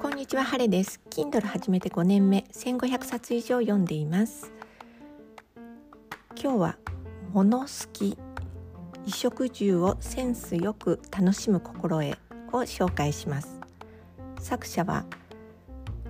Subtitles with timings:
[0.00, 1.00] こんにちは、ハレです。
[1.10, 4.52] Kindle 始めて5年目、1500冊以上読んでいます。
[6.40, 6.76] 今日は、
[7.32, 8.16] 物好き、
[8.92, 12.16] 衣食住をセンスよく楽しむ心得
[12.52, 13.58] を紹介します。
[14.38, 15.04] 作者は、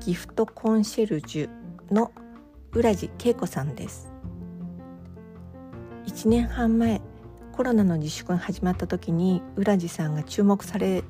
[0.00, 1.50] ギフトコンシェルジュ
[1.92, 2.10] の
[2.72, 4.10] 浦地恵子さんです。
[6.06, 7.02] 1年半前、
[7.52, 11.04] コロナの自粛が始まった時に浦地さんが注目され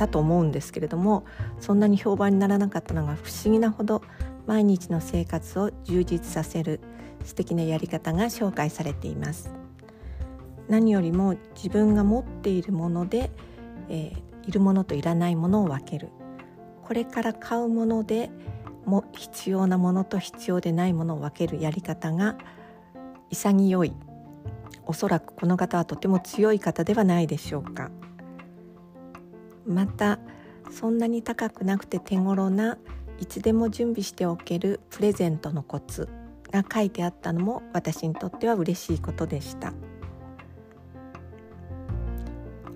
[0.00, 1.24] たと思うんですけれども
[1.60, 4.02] そんなに評判にならなかったのが不思議なほど
[4.46, 6.80] 毎日の生活を充実させる
[7.22, 9.52] 素敵なやり方が紹介されています。
[10.68, 13.30] 何よりも自分が持っているもので、
[13.88, 16.08] えー、いるものといらないものを分ける。
[16.82, 18.30] これから買うもので
[18.86, 22.38] も必要なものと必要でないものを分けるやり方が
[23.28, 23.92] 潔い。
[24.86, 27.90] おそらくこの方はとても強い方ではないでしょうか。
[29.70, 30.18] また
[30.70, 32.78] そんなに高くなくて手頃な
[33.18, 36.08] いつでも準備しておけるプレゼントのコツ
[36.50, 39.72] が書いてあったのも私にとっては嬉しいことでした。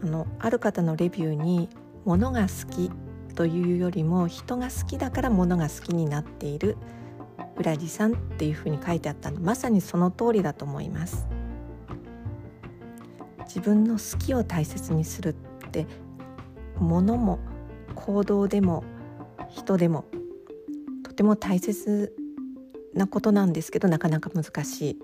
[0.03, 1.71] あのある方のレビューに
[2.05, 2.91] 「物が好き」
[3.35, 6.77] というよりも人が好きだから物が好きになっている
[7.57, 11.27] 浦地さんっていうふうに書いてあったのまさにその通りだと思います。
[13.47, 15.87] 自分の好きを大切にするって
[16.79, 17.39] 物も
[17.95, 18.85] 行動でも
[19.51, 20.05] 人でも
[21.05, 22.15] とても大切
[22.95, 24.99] なことなんですけどなかなか難しい。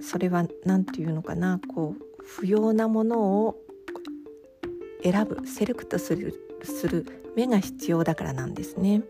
[0.00, 3.56] それは何て言うのかなこう不要なものを
[5.02, 9.02] 選ぶセレクトするする目が必要だからなんですね。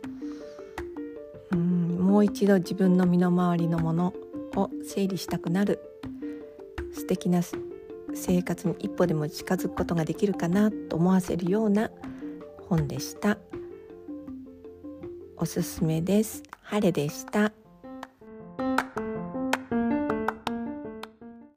[1.53, 4.15] うんもう一度自分の身の回りのもの
[4.57, 5.81] を整理したくなる
[6.93, 7.43] 素敵な
[8.15, 11.91] 生活に一歩でも近づくことができるかなと思わせるような
[12.69, 13.39] 本でした。
[15.37, 16.43] おすすめです。
[16.63, 17.53] 晴れでした。